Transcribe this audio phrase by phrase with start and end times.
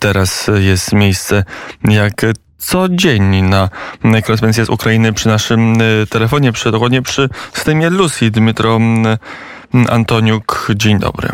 [0.00, 1.44] Teraz jest miejsce
[1.84, 2.26] jak
[2.58, 3.68] co dzień na
[4.02, 8.30] korespondencję z Ukrainy przy naszym y, telefonie, przy, dokładnie przy systemie Lucy.
[8.30, 8.78] Dmytro
[9.88, 11.28] Antoniuk, dzień dobry.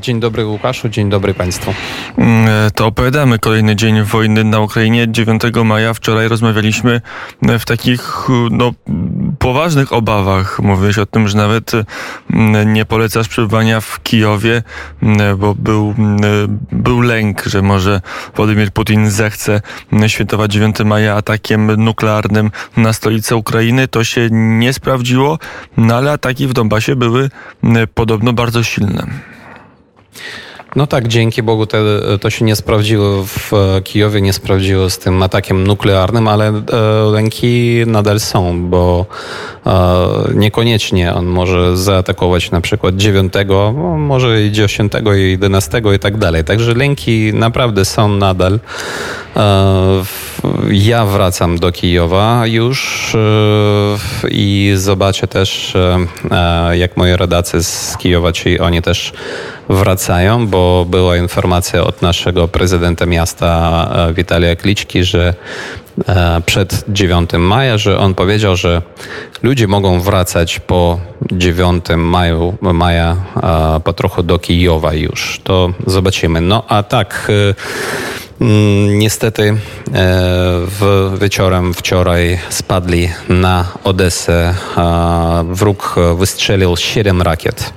[0.00, 1.74] Dzień dobry Łukaszu, dzień dobry Państwu.
[2.18, 5.06] E, to opowiadamy kolejny dzień wojny na Ukrainie.
[5.08, 7.00] 9 maja wczoraj rozmawialiśmy
[7.42, 8.72] w takich no,
[9.42, 10.60] poważnych obawach.
[10.60, 11.72] Mówiłeś o tym, że nawet
[12.30, 14.62] mm, nie polecasz przebywania w Kijowie,
[15.02, 15.94] mm, bo był,
[16.72, 18.00] był lęk, że może
[18.36, 19.60] Władimir Putin zechce
[20.06, 23.88] świętować 9 maja atakiem nuklearnym na stolicę Ukrainy.
[23.88, 25.38] To się nie sprawdziło,
[25.76, 27.30] no ale ataki w Donbasie były
[27.94, 29.06] podobno bardzo silne.
[30.76, 31.78] No tak, dzięki Bogu te,
[32.20, 33.52] to się nie sprawdziło w
[33.84, 36.62] Kijowie, nie sprawdziło z tym atakiem nuklearnym, ale e,
[37.12, 39.06] lęki nadal są, bo
[39.66, 39.72] e,
[40.34, 43.32] niekoniecznie on może zaatakować na przykład 9,
[43.96, 46.44] może i 10, i 11 i tak dalej.
[46.44, 48.60] Także lęki naprawdę są nadal.
[49.36, 50.04] E,
[50.70, 53.18] ja wracam do Kijowa już e,
[54.30, 55.76] i zobaczę też,
[56.30, 59.12] e, jak moi rodacy z Kijowa, czyli oni też
[59.72, 65.34] wracają, bo była informacja od naszego prezydenta miasta Witalia Kliczki, że
[66.46, 68.82] przed 9 maja, że on powiedział, że
[69.42, 71.00] ludzie mogą wracać po
[71.32, 73.16] 9 maju, maja
[73.84, 75.40] po trochu do Kijowa już.
[75.44, 76.40] To zobaczymy.
[76.40, 77.32] No a tak
[78.88, 79.56] niestety e,
[80.66, 84.54] w wieczorem wczoraj spadli na Odesę.
[85.44, 87.72] Wróg wystrzelił 7 rakiet.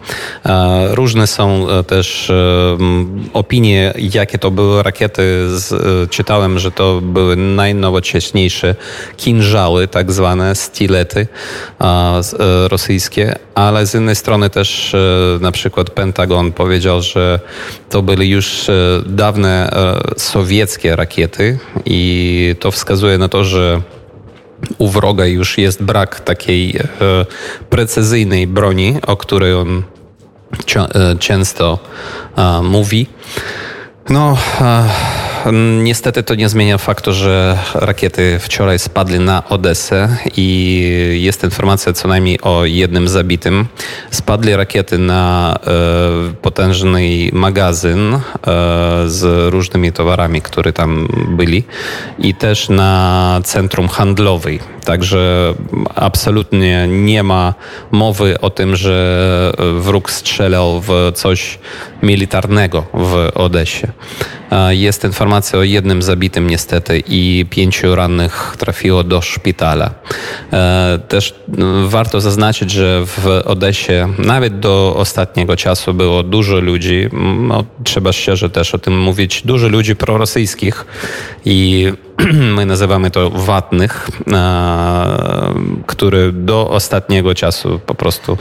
[0.90, 2.34] Różne są e, też e,
[3.34, 5.48] opinie, jakie to były rakiety.
[6.10, 8.76] Czytałem, że to były najnowocześniejsze
[9.18, 11.28] kinżały, tak zwane stilety
[12.68, 14.96] rosyjskie, ale z innej strony też
[15.42, 17.40] na przykład Pentagon powiedział, że
[17.90, 18.68] to były już
[19.06, 19.70] dawne
[20.18, 23.82] sowieckie sowieckie rakiety i to wskazuje na to, że
[24.78, 26.82] u wroga już jest brak takiej e,
[27.70, 29.84] precyzyjnej broni, o której on
[30.76, 31.80] e, często
[32.64, 33.08] mówi.
[34.10, 34.38] No,
[35.84, 42.08] Niestety to nie zmienia faktu, że rakiety wczoraj spadły na Odesę i jest informacja co
[42.08, 43.68] najmniej o jednym zabitym.
[44.12, 47.02] Spadli rakiety na e, potężny
[47.34, 48.20] magazyn e,
[49.06, 51.64] z różnymi towarami, które tam byli
[52.20, 54.60] i też na centrum handlowej.
[54.86, 55.54] Także
[55.96, 57.54] absolutnie nie ma
[57.92, 61.60] mowy o tym, że wróg strzelał w coś
[62.04, 63.88] militarnego w Odesie.
[64.70, 69.92] Jest informacja o jednym zabitym niestety i pięciu rannych trafiło do szpitala.
[70.54, 71.36] E, też
[71.86, 77.10] warto zaznaczyć, że w Odesie nawet do ostatniego czasu było dużo ludzi,
[77.42, 80.86] no, trzeba szczerze też o tym mówić, dużo ludzi prorosyjskich
[81.46, 81.92] i
[82.56, 84.10] my nazywamy to watnych,
[85.86, 88.38] które do ostatniego czasu po prostu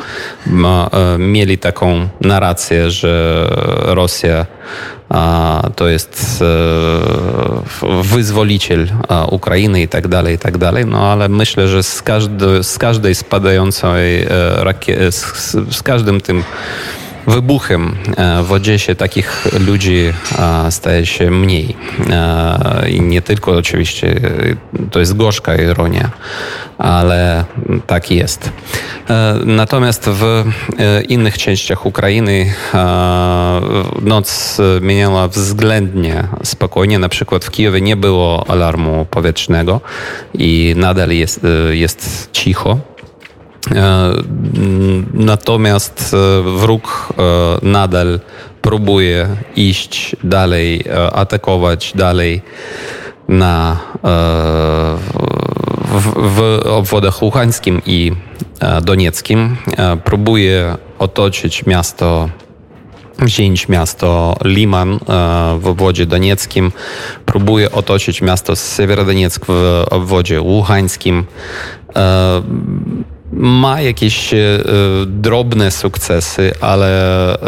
[0.47, 3.47] e, mieli taką narrację, że
[3.83, 4.47] Rosja
[5.77, 8.89] to jest e, wyzwoliciel
[9.31, 10.87] Ukrainy i tak dalej, i tak dalej.
[10.87, 14.29] No ale myślę, że z, każdy, z każdej spadającej e,
[14.65, 16.43] rakiety, z, z każdym tym
[17.27, 21.77] wybuchem e, w Odessie takich ludzi e, staje się mniej.
[22.11, 24.21] E, I nie tylko oczywiście,
[24.91, 26.11] to jest gorzka ironia,
[26.79, 27.45] ale
[27.87, 28.53] tak jest.
[29.45, 30.45] Natomiast w
[31.09, 32.55] innych częściach Ukrainy
[34.03, 36.99] noc minęła względnie spokojnie.
[36.99, 39.81] Na przykład w Kijowie nie było alarmu powietrznego
[40.35, 42.94] i nadal jest, jest cicho.
[43.73, 44.11] E,
[45.15, 47.23] natomiast e, wróg e,
[47.67, 48.21] nadal
[48.63, 52.43] próbuje iść dalej, atakować dalej
[53.29, 53.77] na,
[55.85, 58.13] w, w obwodach Łuchańskim i
[58.83, 59.57] Donieckim.
[60.05, 62.29] Próbuje otoczyć miasto
[63.19, 64.99] wziąć miasto Liman
[65.59, 66.73] w obwodzie donieckim,
[67.27, 71.25] próbuje otoczyć miasto Sewierodoniec w obwodzie łuchańskim
[73.37, 74.39] ma jakieś e,
[75.07, 76.89] drobne sukcesy, ale
[77.35, 77.39] e,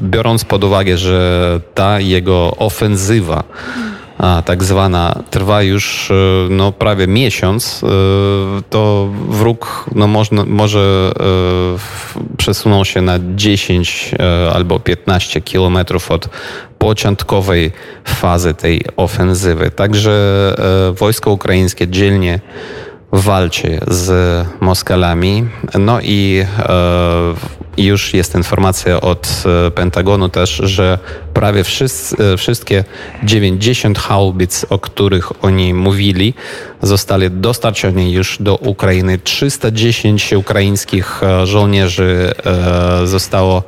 [0.00, 3.44] biorąc pod uwagę, że ta jego ofensywa
[4.18, 6.14] a, tak zwana trwa już e,
[6.50, 7.84] no, prawie miesiąc,
[8.70, 11.12] to wróg no, można, może
[12.36, 14.14] przesunął się na 10
[14.54, 16.28] albo 15 kilometrów od
[16.78, 17.72] początkowej
[18.04, 19.70] fazy tej ofensywy.
[19.70, 20.54] Także
[20.92, 22.40] wojsko ukraińskie dzielnie
[23.12, 25.44] walczy z Moskalami.
[25.78, 27.34] No i e,
[27.76, 29.44] już jest informacja od
[29.74, 30.98] Pentagonu też, że
[31.34, 32.84] prawie wszyscy, wszystkie
[33.24, 36.34] 90 haubic, o których oni mówili,
[36.82, 39.18] zostali dostarczone już do Ukrainy.
[39.18, 42.34] 310 ukraińskich żołnierzy
[43.04, 43.62] zostało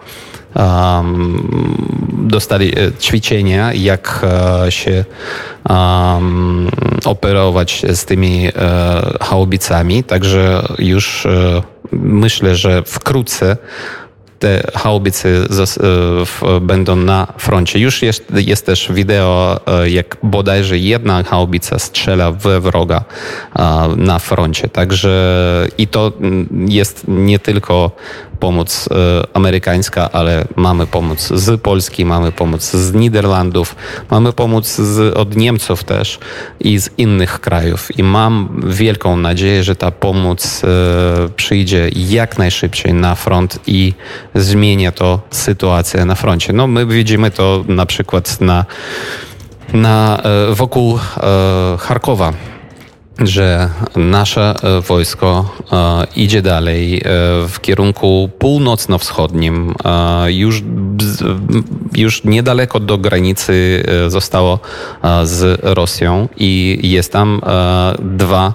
[2.29, 4.27] dostali e, ćwiczenia, jak
[4.67, 5.05] e, się
[7.05, 8.51] operować z tymi e,
[9.21, 10.05] haubicami.
[10.05, 11.27] Także już
[11.93, 13.57] myślę, że wkrótce
[14.39, 15.29] te haubice
[16.61, 17.79] będą na froncie.
[17.79, 23.05] Już jest, jest też wideo, jak bodajże jedna haubica strzela we wroga
[23.97, 24.69] na froncie.
[24.69, 26.13] Także i to
[26.69, 27.91] jest nie tylko
[28.41, 33.77] pomoc e, amerykańska, ale mamy pomoc z Polski, mamy pomoc z Niderlandów,
[34.11, 36.19] mamy pomoc z, od Niemców też
[36.61, 37.99] i z innych krajów.
[37.99, 40.69] I mam wielką nadzieję, że ta pomoc e,
[41.37, 43.95] przyjdzie jak najszybciej na front i
[44.35, 46.53] zmienia to sytuację na froncie.
[46.53, 48.65] No my widzimy to na przykład na,
[49.73, 50.99] na e, wokół
[51.79, 52.33] Charkowa
[53.19, 57.03] że nasze e, wojsko e, idzie dalej e,
[57.49, 59.75] w kierunku północno-wschodnim.
[60.27, 60.63] Już,
[61.97, 64.59] już niedaleko do granicy zostało
[65.25, 67.41] z Rosją i jest tam
[67.99, 68.55] dwa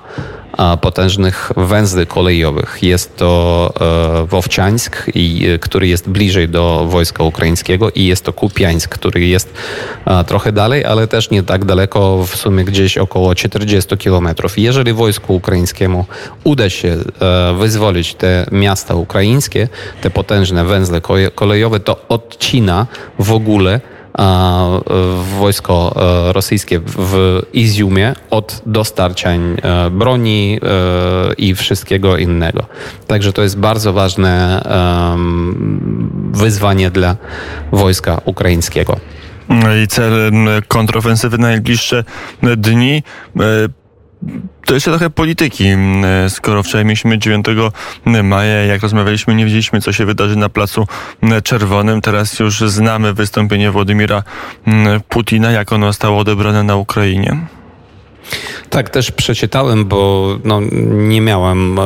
[0.81, 2.77] potężnych węzły kolejowych.
[2.81, 3.73] Jest to
[4.21, 5.05] e, Wowciańsk,
[5.61, 9.53] który jest bliżej do wojska ukraińskiego i jest to Kupiańsk, który jest
[10.27, 14.59] trochę dalej, ale też nie tak daleko, w sumie gdzieś około 40 kilometrów.
[14.59, 16.05] Jeżeli wojsku ukraińskiemu
[16.43, 19.67] uda się e, wyzwolić te miasta ukraińskie,
[20.01, 21.01] te potężne węzle
[21.35, 22.87] kolejowe, to odcina
[23.19, 23.81] w ogóle
[25.39, 25.95] wojsko
[26.29, 32.65] e, rosyjskie w Iziumie od dostarczań e, broni e, i wszystkiego innego.
[33.07, 34.63] Także to jest bardzo ważne
[36.31, 37.15] wyzwanie dla
[37.71, 38.97] wojska ukraińskiego.
[39.83, 40.31] I cel
[40.67, 42.03] kontrofensywy na najbliższe
[42.57, 43.03] dni
[44.65, 45.67] to jeszcze trochę polityki.
[45.67, 47.45] Mm, skoro wczoraj mieliśmy 9
[48.23, 50.87] maja, jak rozmawialiśmy, nie wiedzieliśmy, co się wydarzy na Placu
[51.43, 52.01] Czerwonym.
[52.01, 54.23] Teraz już znamy wystąpienie Władimira
[54.67, 57.37] mm, Putina, jak ono zostało odebrane na Ukrainie.
[58.69, 60.61] Tak, też przeczytałem, bo no,
[60.91, 61.81] nie miałem e,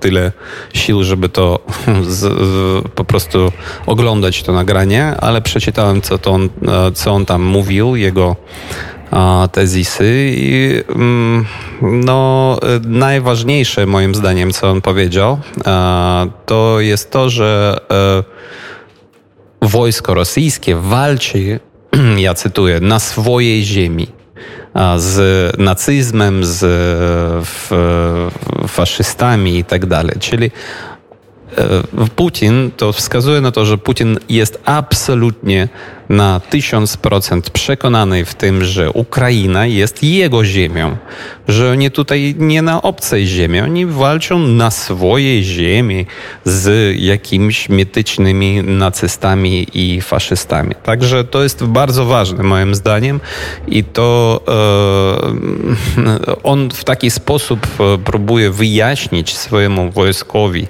[0.00, 0.32] tyle
[0.74, 1.58] sił, żeby to
[2.02, 3.52] z, z, po prostu
[3.86, 8.36] oglądać to nagranie, ale przeczytałem, co, on, e, co on tam mówił, jego
[9.52, 11.46] tezisy i mm,
[11.82, 15.38] no, najważniejsze moim zdaniem, co on powiedział,
[16.46, 21.60] to jest to, że e, wojsko rosyjskie walczy,
[22.16, 24.06] ja cytuję, na swojej ziemi
[24.96, 25.18] z
[25.58, 26.64] nacyzmem, z
[28.68, 30.16] faszystami i tak dalej.
[30.20, 30.91] Czyli E,
[32.16, 35.68] Putin, to wskazuje na to, że Putin jest absolutnie
[36.08, 40.96] na 1000% przekonany w tym, że Ukraina jest jego ziemią,
[41.48, 46.06] że oni tutaj nie na obcej ziemi, oni walczą na swojej ziemi
[46.44, 50.74] z jakimiś mitycznymi nacystami i faszystami.
[50.82, 53.20] Także to jest bardzo ważne moim zdaniem
[53.68, 54.40] i to
[55.96, 60.66] e, on w taki sposób e, próbuje wyjaśnić swojemu wojskowi,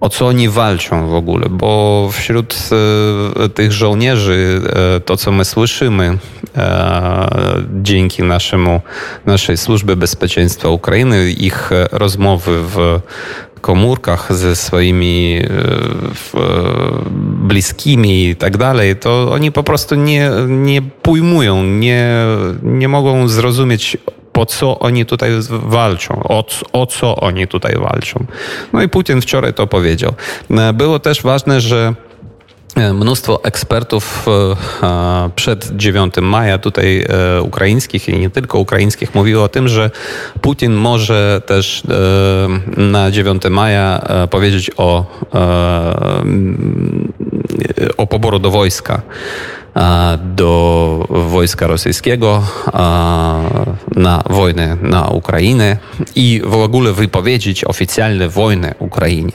[0.00, 2.56] o co oni walczą w ogóle, bo wśród
[3.36, 4.60] e, tych żołnierzy
[4.96, 6.18] e, to, co my słyszymy
[6.56, 7.28] e,
[7.82, 8.80] dzięki naszemu,
[9.26, 13.00] naszej służbie bezpieczeństwa Ukrainy, ich rozmowy w
[13.60, 15.42] komórkach ze swoimi
[17.16, 22.10] bliskimi i tak dalej, to oni po prostu nie, nie pojmują, nie,
[22.62, 23.96] nie mogą zrozumieć
[24.34, 28.26] po co oni tutaj walczą, o, o co oni tutaj walczą.
[28.72, 30.14] No i Putin wczoraj to powiedział.
[30.50, 31.94] E, było też ważne, że
[32.76, 34.26] e, Mnóstwo ekspertów
[34.82, 37.06] e, przed 9 maja, tutaj
[37.42, 39.90] ukraińskich i nie tylko ukraińskich, mówiło o tym, że
[40.40, 41.82] Putin może też
[42.76, 45.04] na 9 maja powiedzieć o,
[47.96, 49.02] o poboru do wojska
[50.18, 52.42] do wojska rosyjskiego
[53.96, 55.76] na wojnę na Ukrainę
[56.14, 59.32] i w ogóle wypowiedzieć oficjalne wojnę Ukrainie.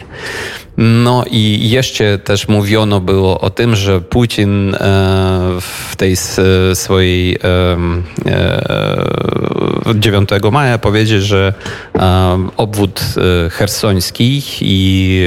[0.82, 4.78] No i jeszcze też mówiono było o tym, że Putin e,
[5.62, 6.16] w tej
[6.74, 7.38] swojej
[9.96, 11.54] 9 e, maja powiedział, że
[12.58, 13.02] obwód
[13.46, 15.26] e, hersoński i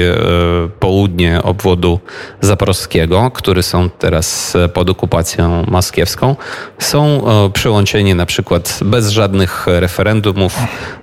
[0.79, 1.99] południe obwodu
[2.41, 6.35] zaporowskiego, które są teraz pod okupacją moskiewską,
[6.79, 10.57] są przyłączeni na przykład bez żadnych referendumów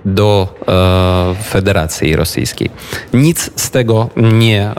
[0.05, 0.47] do
[1.43, 2.69] Federacji Rosyjskiej.
[3.13, 4.73] Nic z tego nie nie,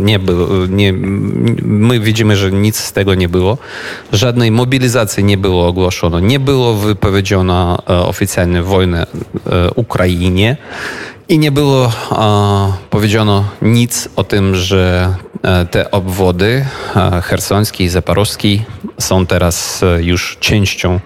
[0.00, 0.92] nie było, nie,
[1.62, 3.58] my widzimy, że nic z tego nie było.
[4.12, 9.06] Żadnej mobilizacji nie było ogłoszono, nie było wypowiedziano oficjalnie wojny
[9.74, 10.56] Ukrainie
[11.28, 11.92] i nie było
[12.90, 15.14] powiedziano nic o tym, że
[15.70, 16.66] te obwody
[17.22, 18.62] hersoński i zaporowski
[18.98, 21.00] są teraz już częścią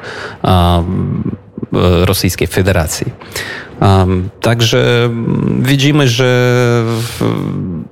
[2.04, 3.06] Rosyjskiej Federacji.
[4.40, 5.10] Także
[5.58, 6.84] widzimy, że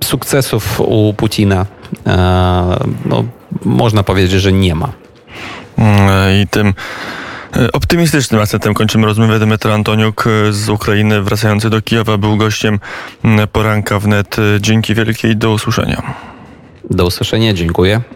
[0.03, 1.65] sukcesów u Putina
[3.05, 3.23] no,
[3.65, 4.91] można powiedzieć, że nie ma.
[6.41, 6.73] I tym
[7.73, 9.39] optymistycznym akcentem kończymy rozmowę.
[9.39, 12.79] Dymitr Antoniuk z Ukrainy wracający do Kijowa był gościem
[13.51, 14.37] poranka wnet.
[14.59, 16.13] Dzięki wielkie i do usłyszenia.
[16.89, 18.01] Do usłyszenia, dziękuję.